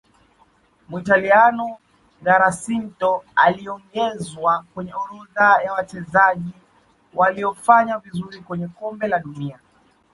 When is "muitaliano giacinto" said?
0.89-3.23